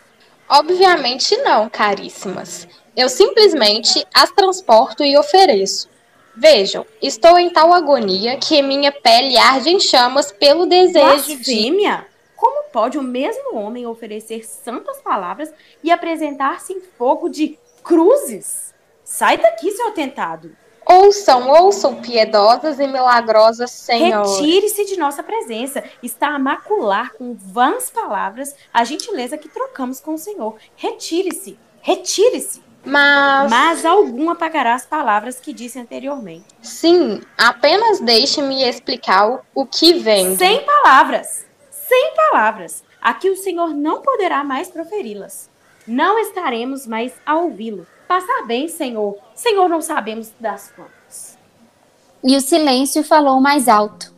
Obviamente 0.48 1.36
não, 1.38 1.68
caríssimas. 1.68 2.68
Eu 2.96 3.10
simplesmente 3.10 4.06
as 4.14 4.32
transporto 4.32 5.04
e 5.04 5.18
ofereço. 5.18 5.90
Vejam, 6.36 6.86
estou 7.02 7.40
em 7.40 7.50
tal 7.50 7.74
agonia 7.74 8.38
que 8.38 8.62
minha 8.62 8.92
pele 8.92 9.38
arde 9.38 9.70
em 9.72 9.80
chamas 9.80 10.32
pelo 10.32 10.68
desejo 10.68 11.06
Blasfêmia? 11.36 11.98
de. 11.98 12.10
Como 12.36 12.70
pode 12.72 12.98
o 12.98 13.04
mesmo 13.04 13.58
homem 13.58 13.86
oferecer 13.86 14.46
santas 14.46 15.02
palavras 15.02 15.52
e 15.84 15.92
apresentar-se 15.92 16.72
em 16.72 16.82
fogo 16.98 17.30
de 17.30 17.58
cruzes? 17.84 18.74
Sai 19.04 19.38
daqui, 19.38 19.72
seu 19.72 19.88
atentado. 19.88 20.56
Ouçam, 20.92 21.48
ouçam, 21.48 22.02
piedosas 22.02 22.80
e 22.80 22.88
milagrosas 22.88 23.70
senhoras. 23.70 24.40
Retire-se 24.40 24.86
de 24.86 24.98
nossa 24.98 25.22
presença. 25.22 25.84
Está 26.02 26.30
a 26.30 26.40
macular 26.40 27.14
com 27.14 27.36
vãs 27.36 27.92
palavras 27.92 28.56
a 28.74 28.84
gentileza 28.84 29.38
que 29.38 29.48
trocamos 29.48 30.00
com 30.00 30.16
o 30.16 30.18
Senhor. 30.18 30.56
Retire-se. 30.76 31.60
Retire-se. 31.80 32.64
Mas... 32.84 33.52
Mas 33.52 33.86
algum 33.86 34.32
apagará 34.32 34.74
as 34.74 34.86
palavras 34.86 35.40
que 35.40 35.54
disse 35.54 35.78
anteriormente. 35.78 36.46
Sim, 36.60 37.22
apenas 37.38 38.00
deixe-me 38.00 38.64
explicar 38.68 39.30
o, 39.30 39.42
o 39.54 39.66
que 39.68 39.94
vem. 39.94 40.36
Sem 40.38 40.66
palavras. 40.66 41.46
Sem 41.70 42.14
palavras. 42.16 42.84
Aqui 43.00 43.30
o 43.30 43.38
Senhor 43.38 43.76
não 43.76 44.02
poderá 44.02 44.44
mais 44.44 44.70
proferi-las. 44.70 45.52
Não 45.86 46.18
estaremos 46.18 46.88
mais 46.88 47.14
a 47.26 47.36
ouvi-lo. 47.36 47.86
Passar 48.10 48.48
bem, 48.48 48.68
Senhor. 48.68 49.16
Senhor, 49.36 49.70
não 49.70 49.84
sabemos 49.84 50.32
das 50.40 50.72
quantas. 50.72 51.38
E 52.24 52.36
o 52.36 52.42
silêncio 52.42 53.04
falou 53.04 53.40
mais 53.40 53.68
alto. 53.68 54.12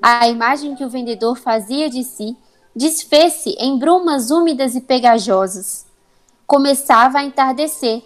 A 0.00 0.26
imagem 0.26 0.74
que 0.74 0.82
o 0.82 0.88
vendedor 0.88 1.36
fazia 1.36 1.90
de 1.90 2.04
si 2.04 2.34
desfez-se 2.74 3.50
em 3.58 3.78
brumas 3.78 4.30
úmidas 4.30 4.74
e 4.74 4.80
pegajosas. 4.80 5.84
Começava 6.46 7.18
a 7.18 7.24
entardecer 7.24 8.02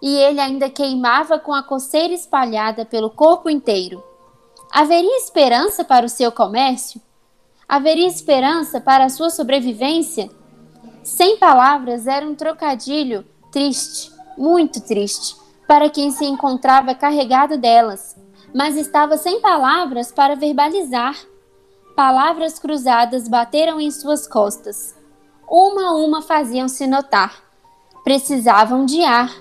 e 0.00 0.14
ele 0.18 0.38
ainda 0.38 0.70
queimava 0.70 1.36
com 1.36 1.52
a 1.52 1.64
coceira 1.64 2.14
espalhada 2.14 2.84
pelo 2.84 3.10
corpo 3.10 3.50
inteiro. 3.50 4.00
Haveria 4.70 5.18
esperança 5.18 5.82
para 5.82 6.06
o 6.06 6.08
seu 6.08 6.30
comércio? 6.30 7.02
Haveria 7.68 8.06
esperança 8.06 8.80
para 8.80 9.06
a 9.06 9.08
sua 9.08 9.30
sobrevivência? 9.30 10.30
Sem 11.02 11.38
palavras 11.38 12.06
era 12.06 12.24
um 12.24 12.36
trocadilho 12.36 13.26
triste, 13.50 14.15
muito 14.36 14.80
triste, 14.80 15.36
para 15.66 15.90
quem 15.90 16.10
se 16.10 16.24
encontrava 16.24 16.94
carregado 16.94 17.58
delas, 17.58 18.16
mas 18.54 18.76
estava 18.76 19.16
sem 19.16 19.40
palavras 19.40 20.12
para 20.12 20.36
verbalizar. 20.36 21.16
Palavras 21.96 22.58
cruzadas 22.58 23.26
bateram 23.26 23.80
em 23.80 23.90
suas 23.90 24.26
costas. 24.26 24.94
Uma 25.48 25.88
a 25.88 25.94
uma 25.94 26.22
faziam-se 26.22 26.86
notar. 26.86 27.42
Precisavam 28.04 28.84
de 28.84 29.02
ar, 29.02 29.32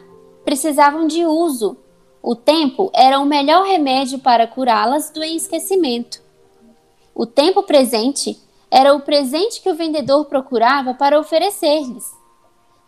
precisavam 0.44 1.06
de 1.08 1.26
uso. 1.26 1.78
O 2.22 2.36
tempo 2.36 2.90
era 2.94 3.20
o 3.20 3.26
melhor 3.26 3.66
remédio 3.66 4.20
para 4.20 4.48
curá-las 4.48 5.12
do 5.12 5.24
esquecimento. 5.24 6.22
O 7.14 7.26
tempo 7.26 7.64
presente 7.64 8.40
era 8.72 8.94
o 8.94 9.02
presente 9.02 9.62
que 9.62 9.70
o 9.70 9.76
vendedor 9.76 10.26
procurava 10.26 10.94
para 10.94 11.20
oferecer-lhes. 11.20 12.12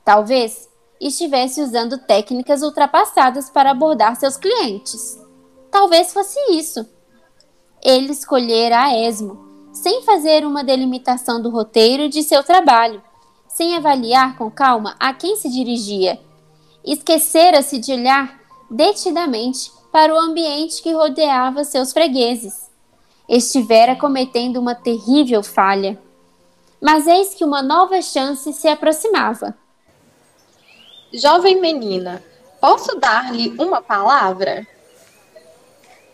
Talvez 0.04 0.68
estivesse 1.00 1.62
usando 1.62 1.98
técnicas 1.98 2.62
ultrapassadas 2.62 3.50
para 3.50 3.72
abordar 3.72 4.16
seus 4.16 4.38
clientes. 4.38 5.20
Talvez 5.72 6.14
fosse 6.14 6.40
isso. 6.52 6.86
Ele 7.84 8.12
escolhera 8.12 8.86
a 8.86 8.98
esmo, 8.98 9.70
sem 9.72 10.02
fazer 10.04 10.46
uma 10.46 10.64
delimitação 10.64 11.42
do 11.42 11.50
roteiro 11.50 12.10
de 12.10 12.24
seu 12.24 12.44
trabalho, 12.44 13.02
sem 13.48 13.76
avaliar 13.76 14.38
com 14.38 14.50
calma 14.50 14.96
a 15.00 15.14
quem 15.14 15.36
se 15.36 15.50
dirigia. 15.50 16.20
Esquecera-se 16.84 17.80
de 17.80 17.92
olhar 17.94 18.40
detidamente 18.70 19.72
para 19.92 20.14
o 20.14 20.18
ambiente 20.18 20.82
que 20.82 20.92
rodeava 20.92 21.64
seus 21.64 21.92
fregueses. 21.94 22.70
Estivera 23.28 23.96
cometendo 23.96 24.58
uma 24.58 24.74
terrível 24.74 25.44
falha. 25.44 26.02
Mas 26.82 27.08
eis 27.08 27.34
que 27.34 27.44
uma 27.44 27.62
nova 27.62 28.02
chance 28.02 28.54
se 28.54 28.68
aproximava. 28.68 29.58
Jovem 31.14 31.62
menina, 31.62 32.24
posso 32.60 33.00
dar-lhe 33.00 33.56
uma 33.58 33.82
palavra? 33.82 34.68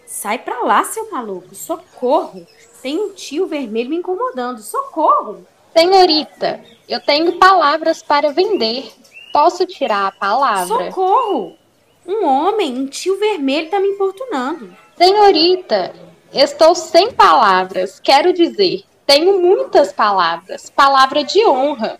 Sai 0.06 0.38
pra 0.38 0.62
lá, 0.62 0.84
seu 0.84 1.10
maluco. 1.12 1.56
Socorro. 1.56 2.46
Tem 2.82 3.00
um 3.00 3.14
tio 3.14 3.48
vermelho 3.48 3.90
me 3.90 3.98
incomodando. 3.98 4.62
Socorro. 4.62 5.46
Senhorita, 5.76 6.64
eu 6.88 7.00
tenho 7.00 7.40
palavras 7.40 8.04
para 8.04 8.32
vender. 8.32 8.94
Posso 9.32 9.66
tirar 9.66 10.08
a 10.08 10.12
palavra? 10.12 10.68
Socorro. 10.68 11.58
Um 12.06 12.26
homem, 12.26 12.78
um 12.78 12.86
tio 12.86 13.18
vermelho 13.18 13.72
tá 13.72 13.80
me 13.80 13.88
importunando. 13.88 14.76
Senhorita, 14.96 15.96
estou 16.32 16.76
sem 16.76 17.12
palavras. 17.12 18.00
Quero 18.00 18.32
dizer, 18.32 18.84
tenho 19.08 19.42
muitas 19.42 19.92
palavras. 19.92 20.70
Palavra 20.70 21.24
de 21.24 21.44
honra. 21.46 22.00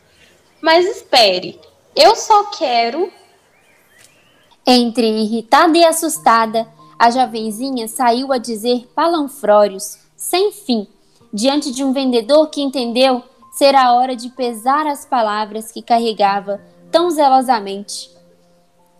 Mas 0.62 0.86
espere, 0.86 1.60
eu 1.96 2.16
só 2.16 2.46
quero. 2.46 3.12
Entre 4.66 5.06
irritada 5.06 5.78
e 5.78 5.84
assustada, 5.84 6.68
a 6.98 7.10
jovenzinha 7.10 7.88
saiu 7.88 8.32
a 8.32 8.38
dizer 8.38 8.88
palanfrórios, 8.96 10.00
sem 10.16 10.52
fim, 10.52 10.88
diante 11.34 11.72
de 11.72 11.84
um 11.84 11.92
vendedor 11.92 12.50
que 12.50 12.62
entendeu 12.62 13.22
ser 13.52 13.76
a 13.76 13.94
hora 13.94 14.16
de 14.16 14.30
pesar 14.30 14.88
as 14.88 15.06
palavras 15.06 15.72
que 15.72 15.82
carregava 15.82 16.62
tão 16.92 17.10
zelosamente. 17.12 18.10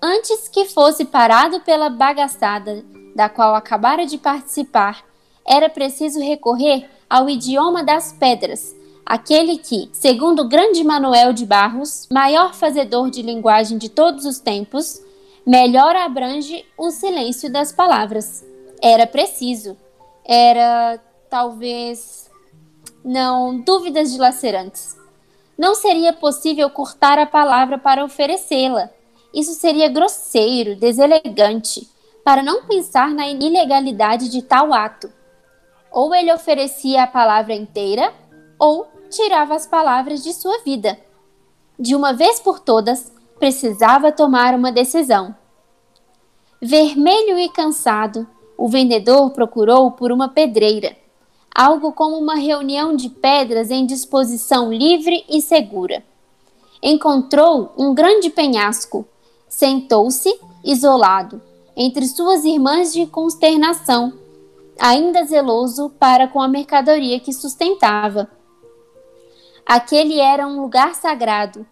Antes 0.02 0.50
que 0.50 0.66
fosse 0.66 1.06
parado 1.06 1.62
pela 1.62 1.90
bagaçada 1.90 2.84
da 3.16 3.30
qual 3.30 3.56
acabara 3.56 4.06
de 4.06 4.18
participar, 4.18 5.06
era 5.46 5.70
preciso 5.70 6.20
recorrer 6.20 6.90
ao 7.10 7.30
idioma 7.30 7.84
das 7.84 8.12
pedras, 8.12 8.76
aquele 9.06 9.58
que, 9.58 9.90
segundo 9.92 10.44
o 10.44 10.48
grande 10.48 10.84
Manuel 10.84 11.34
de 11.34 11.46
Barros, 11.46 12.08
maior 12.12 12.54
fazedor 12.54 13.10
de 13.10 13.22
linguagem 13.22 13.78
de 13.78 13.90
todos 13.90 14.26
os 14.26 14.40
tempos, 14.40 15.02
melhor 15.46 15.96
abrange 15.96 16.66
o 16.78 16.90
silêncio 16.90 17.52
das 17.52 17.72
palavras. 17.72 18.46
Era 18.82 19.06
preciso. 19.06 19.78
Era, 20.26 21.00
talvez, 21.30 22.30
não 23.04 23.60
dúvidas 23.60 24.12
dilacerantes. 24.12 24.96
Não 25.58 25.76
seria 25.76 26.14
possível 26.14 26.70
cortar 26.70 27.20
a 27.20 27.26
palavra 27.26 27.78
para 27.78 28.04
oferecê-la. 28.04 28.90
Isso 29.34 29.54
seria 29.54 29.90
grosseiro, 29.90 30.76
deselegante, 30.76 31.90
para 32.24 32.42
não 32.42 32.66
pensar 32.66 33.10
na 33.10 33.28
ilegalidade 33.28 34.30
de 34.30 34.42
tal 34.42 34.74
ato. 34.74 35.12
Ou 35.92 36.14
ele 36.16 36.34
oferecia 36.34 37.04
a 37.04 37.08
palavra 37.08 37.54
inteira, 37.54 38.14
ou 38.58 38.88
tirava 39.14 39.56
as 39.56 39.68
palavras 39.68 40.24
de 40.24 40.34
sua 40.34 40.58
vida. 40.60 41.00
De 41.80 41.96
uma 41.96 42.14
vez 42.14 42.40
por 42.40 42.60
todas, 42.60 43.12
precisava 43.40 44.12
tomar 44.12 44.56
uma 44.56 44.72
decisão. 44.72 45.36
Vermelho 46.62 47.38
e 47.38 47.50
cansado, 47.50 48.28
o 48.58 48.68
vendedor 48.68 49.32
procurou 49.32 49.92
por 49.92 50.12
uma 50.12 50.30
pedreira, 50.30 50.96
algo 51.54 51.92
como 51.92 52.18
uma 52.18 52.36
reunião 52.36 52.96
de 52.96 53.10
pedras 53.10 53.70
em 53.70 53.86
disposição 53.86 54.72
livre 54.72 55.24
e 55.30 55.42
segura. 55.42 56.04
Encontrou 56.82 57.72
um 57.78 57.94
grande 57.94 58.30
penhasco, 58.30 59.06
sentou-se, 59.48 60.40
isolado, 60.64 61.42
entre 61.76 62.08
suas 62.08 62.46
irmãs 62.46 62.94
de 62.94 63.06
consternação, 63.06 64.14
ainda 64.80 65.26
zeloso 65.26 65.90
para 66.00 66.28
com 66.28 66.42
a 66.42 66.48
mercadoria 66.48 67.20
que 67.20 67.34
sustentava. 67.34 68.30
Aquele 69.66 70.20
era 70.20 70.46
um 70.46 70.62
lugar 70.62 70.94
sagrado. 70.94 71.66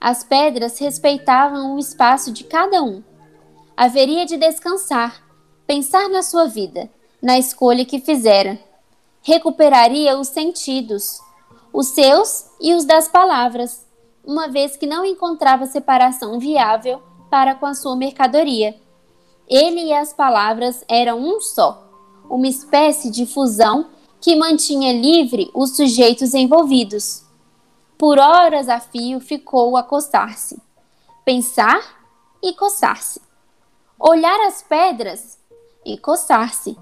As 0.00 0.24
pedras 0.24 0.78
respeitavam 0.78 1.74
o 1.74 1.78
espaço 1.78 2.32
de 2.32 2.44
cada 2.44 2.82
um. 2.82 3.02
Haveria 3.76 4.24
de 4.24 4.36
descansar, 4.36 5.22
pensar 5.66 6.08
na 6.08 6.22
sua 6.22 6.46
vida, 6.46 6.90
na 7.20 7.38
escolha 7.38 7.84
que 7.84 8.00
fizera. 8.00 8.58
Recuperaria 9.22 10.18
os 10.18 10.28
sentidos, 10.28 11.18
os 11.72 11.88
seus 11.88 12.46
e 12.60 12.74
os 12.74 12.84
das 12.84 13.08
palavras, 13.08 13.86
uma 14.24 14.48
vez 14.48 14.76
que 14.76 14.86
não 14.86 15.04
encontrava 15.04 15.66
separação 15.66 16.38
viável 16.38 17.02
para 17.30 17.54
com 17.54 17.66
a 17.66 17.74
sua 17.74 17.96
mercadoria. 17.96 18.74
Ele 19.46 19.86
e 19.86 19.92
as 19.92 20.12
palavras 20.12 20.84
eram 20.88 21.18
um 21.18 21.40
só, 21.40 21.86
uma 22.30 22.48
espécie 22.48 23.10
de 23.10 23.26
fusão 23.26 23.90
que 24.20 24.34
mantinha 24.36 24.92
livre 24.92 25.50
os 25.52 25.76
sujeitos 25.76 26.32
envolvidos. 26.32 27.23
Por 27.96 28.18
horas 28.18 28.68
a 28.68 28.80
fio 28.80 29.20
ficou 29.20 29.76
a 29.76 29.82
coçar-se, 29.82 30.60
pensar 31.24 31.80
e 32.42 32.52
coçar-se, 32.52 33.22
olhar 33.98 34.38
as 34.46 34.62
pedras 34.62 35.38
e 35.84 35.96
coçar-se. 35.96 36.76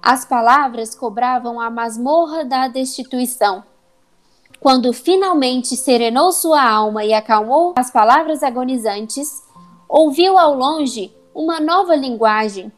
As 0.00 0.24
palavras 0.24 0.94
cobravam 0.94 1.60
a 1.60 1.68
masmorra 1.68 2.44
da 2.44 2.68
destituição. 2.68 3.64
Quando 4.60 4.92
finalmente 4.92 5.76
serenou 5.76 6.30
sua 6.30 6.62
alma 6.62 7.04
e 7.04 7.12
acalmou 7.12 7.74
as 7.76 7.90
palavras 7.90 8.44
agonizantes, 8.44 9.42
ouviu 9.88 10.38
ao 10.38 10.54
longe 10.54 11.12
uma 11.34 11.58
nova 11.58 11.96
linguagem. 11.96 12.70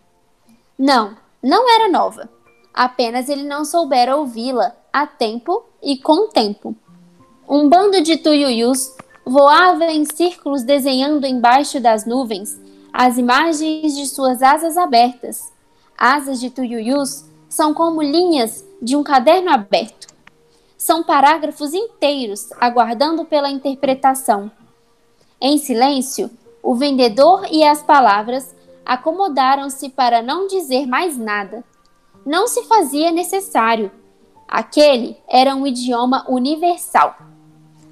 Não, 0.78 1.16
não 1.42 1.70
era 1.70 1.90
nova. 1.90 2.30
Apenas 2.72 3.28
ele 3.28 3.44
não 3.44 3.64
soubera 3.64 4.16
ouvi-la 4.16 4.74
a 4.90 5.06
tempo 5.06 5.64
e 5.82 5.98
com 5.98 6.28
tempo. 6.28 6.74
Um 7.46 7.68
bando 7.68 8.00
de 8.00 8.16
tuiuius 8.16 8.96
voava 9.24 9.84
em 9.84 10.06
círculos 10.06 10.62
desenhando 10.62 11.26
embaixo 11.26 11.78
das 11.78 12.06
nuvens 12.06 12.58
as 12.90 13.18
imagens 13.18 13.94
de 13.96 14.06
suas 14.06 14.40
asas 14.40 14.78
abertas. 14.78 15.52
Asas 15.98 16.40
de 16.40 16.48
tuiuius 16.48 17.24
são 17.48 17.74
como 17.74 18.00
linhas 18.00 18.64
de 18.80 18.96
um 18.96 19.02
caderno 19.02 19.50
aberto. 19.50 20.06
São 20.78 21.02
parágrafos 21.02 21.74
inteiros 21.74 22.50
aguardando 22.60 23.24
pela 23.26 23.50
interpretação. 23.50 24.50
Em 25.40 25.58
silêncio, 25.58 26.30
o 26.62 26.74
vendedor 26.74 27.46
e 27.50 27.62
as 27.62 27.82
palavras 27.82 28.54
acomodaram-se 28.86 29.90
para 29.90 30.22
não 30.22 30.46
dizer 30.46 30.86
mais 30.86 31.18
nada. 31.18 31.62
Não 32.24 32.46
se 32.46 32.62
fazia 32.64 33.10
necessário. 33.10 33.90
Aquele 34.48 35.16
era 35.28 35.54
um 35.54 35.66
idioma 35.66 36.24
universal. 36.28 37.33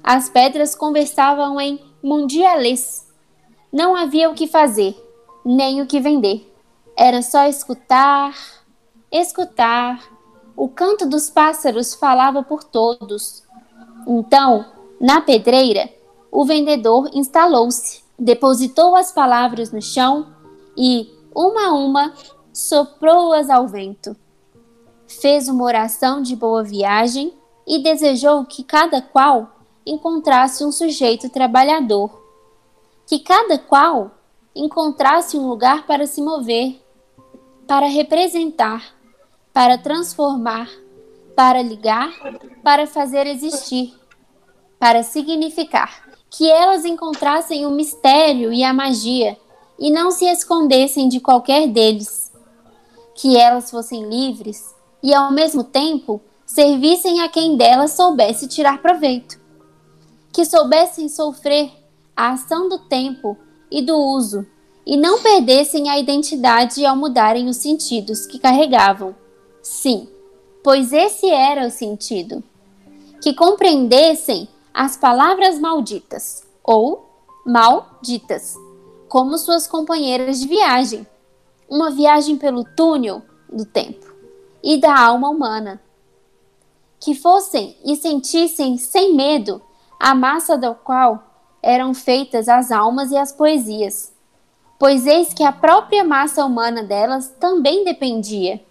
As 0.03 0.27
pedras 0.29 0.75
conversavam 0.75 1.61
em 1.61 1.79
mundialês. 2.03 3.07
Não 3.71 3.95
havia 3.95 4.29
o 4.29 4.33
que 4.33 4.47
fazer, 4.47 4.95
nem 5.45 5.81
o 5.81 5.87
que 5.87 6.01
vender. 6.01 6.53
Era 6.97 7.21
só 7.21 7.45
escutar, 7.47 8.35
escutar. 9.09 10.03
O 10.57 10.67
canto 10.67 11.05
dos 11.05 11.29
pássaros 11.29 11.95
falava 11.95 12.43
por 12.43 12.65
todos. 12.65 13.43
Então, 14.05 14.65
na 14.99 15.21
pedreira, 15.21 15.89
o 16.29 16.43
vendedor 16.43 17.09
instalou-se, 17.13 18.03
depositou 18.19 18.97
as 18.97 19.11
palavras 19.11 19.71
no 19.71 19.81
chão 19.81 20.27
e, 20.77 21.09
uma 21.33 21.67
a 21.67 21.73
uma, 21.73 22.13
soprou-as 22.51 23.49
ao 23.49 23.69
vento. 23.69 24.15
Fez 25.07 25.47
uma 25.47 25.63
oração 25.63 26.21
de 26.21 26.35
boa 26.35 26.61
viagem 26.61 27.33
e 27.65 27.81
desejou 27.81 28.43
que 28.45 28.63
cada 28.63 29.01
qual 29.01 29.52
encontrasse 29.85 30.63
um 30.63 30.71
sujeito 30.71 31.29
trabalhador, 31.29 32.21
que 33.05 33.19
cada 33.19 33.57
qual 33.57 34.11
encontrasse 34.55 35.37
um 35.37 35.47
lugar 35.47 35.85
para 35.85 36.07
se 36.07 36.21
mover, 36.21 36.81
para 37.67 37.87
representar, 37.87 38.95
para 39.51 39.77
transformar, 39.77 40.69
para 41.35 41.61
ligar, 41.61 42.11
para 42.63 42.87
fazer 42.87 43.27
existir, 43.27 43.93
para 44.79 45.03
significar. 45.03 46.03
Que 46.29 46.49
elas 46.49 46.83
encontrassem 46.83 47.65
o 47.65 47.71
mistério 47.71 48.51
e 48.51 48.63
a 48.63 48.73
magia 48.73 49.37
e 49.77 49.91
não 49.91 50.09
se 50.09 50.25
escondessem 50.25 51.07
de 51.07 51.19
qualquer 51.19 51.67
deles. 51.67 52.31
Que 53.15 53.37
elas 53.37 53.69
fossem 53.69 54.09
livres 54.09 54.73
e, 55.01 55.13
ao 55.13 55.31
mesmo 55.31 55.63
tempo, 55.63 56.19
servissem 56.45 57.21
a 57.21 57.29
quem 57.29 57.55
delas 57.55 57.91
soubesse 57.91 58.47
tirar 58.47 58.81
proveito 58.81 59.42
que 60.33 60.43
soubessem 60.43 61.07
sofrer 61.07 61.71
a 62.15 62.31
ação 62.31 62.67
do 62.67 62.79
tempo 62.79 63.37
e 63.69 63.83
do 63.83 63.95
uso 63.95 64.45
e 64.85 64.97
não 64.97 65.21
perdessem 65.21 65.89
a 65.89 65.99
identidade 65.99 66.83
ao 66.83 66.95
mudarem 66.95 67.47
os 67.47 67.57
sentidos 67.57 68.25
que 68.25 68.39
carregavam. 68.39 69.15
Sim, 69.61 70.09
pois 70.63 70.91
esse 70.91 71.29
era 71.29 71.67
o 71.67 71.71
sentido. 71.71 72.43
Que 73.21 73.33
compreendessem 73.33 74.49
as 74.73 74.97
palavras 74.97 75.59
malditas 75.59 76.43
ou 76.63 77.07
malditas, 77.45 78.55
como 79.07 79.37
suas 79.37 79.67
companheiras 79.67 80.39
de 80.39 80.47
viagem, 80.47 81.07
uma 81.69 81.91
viagem 81.91 82.37
pelo 82.37 82.63
túnel 82.63 83.21
do 83.49 83.65
tempo 83.65 84.13
e 84.63 84.77
da 84.77 84.97
alma 84.99 85.29
humana. 85.29 85.79
Que 86.99 87.13
fossem 87.13 87.77
e 87.85 87.95
sentissem 87.95 88.77
sem 88.77 89.13
medo 89.13 89.61
a 90.03 90.13
massa 90.13 90.57
do 90.57 90.75
qual 90.75 91.23
eram 91.61 91.93
feitas 91.93 92.49
as 92.49 92.73
almas 92.73 93.09
e 93.09 93.15
as 93.15 93.31
poesias, 93.31 94.11
pois 94.77 95.07
eis 95.07 95.33
que 95.33 95.45
a 95.45 95.51
própria 95.53 96.03
massa 96.03 96.43
humana 96.43 96.83
delas 96.83 97.29
também 97.39 97.85
dependia. 97.85 98.61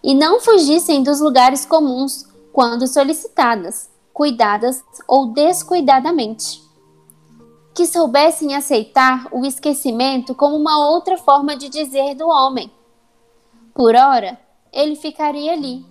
E 0.00 0.14
não 0.14 0.38
fugissem 0.38 1.02
dos 1.02 1.20
lugares 1.20 1.66
comuns 1.66 2.28
quando 2.52 2.86
solicitadas, 2.86 3.90
cuidadas 4.12 4.84
ou 5.08 5.32
descuidadamente. 5.32 6.62
Que 7.74 7.84
soubessem 7.84 8.54
aceitar 8.54 9.26
o 9.32 9.44
esquecimento 9.44 10.32
como 10.32 10.54
uma 10.54 10.78
outra 10.90 11.18
forma 11.18 11.56
de 11.56 11.68
dizer 11.68 12.14
do 12.14 12.28
homem. 12.28 12.70
Por 13.74 13.96
ora, 13.96 14.38
ele 14.72 14.94
ficaria 14.94 15.54
ali, 15.54 15.84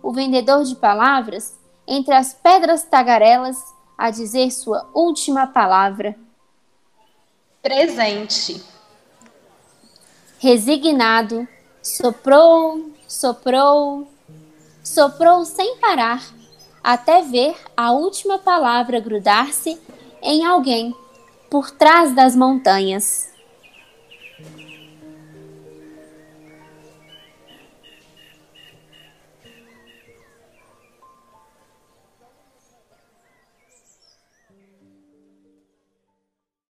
o 0.00 0.12
vendedor 0.12 0.62
de 0.62 0.76
palavras, 0.76 1.58
entre 1.86 2.14
as 2.14 2.34
pedras 2.34 2.82
tagarelas 2.82 3.56
a 3.96 4.10
dizer 4.10 4.50
sua 4.50 4.88
última 4.92 5.46
palavra. 5.46 6.16
Presente. 7.62 8.62
Resignado, 10.38 11.48
soprou, 11.82 12.90
soprou, 13.08 14.06
soprou 14.82 15.44
sem 15.44 15.76
parar, 15.78 16.22
até 16.82 17.22
ver 17.22 17.56
a 17.76 17.92
última 17.92 18.38
palavra 18.38 19.00
grudar-se 19.00 19.80
em 20.22 20.44
alguém 20.44 20.94
por 21.50 21.70
trás 21.70 22.14
das 22.14 22.36
montanhas. 22.36 23.35